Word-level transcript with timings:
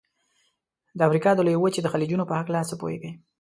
د 0.97 0.99
امریکا 1.07 1.31
د 1.35 1.39
لویې 1.47 1.61
وچې 1.61 1.81
د 1.83 1.87
خلیجونو 1.93 2.23
په 2.27 2.33
هلکه 2.39 2.61
څه 2.69 2.75
پوهیږئ؟ 2.81 3.11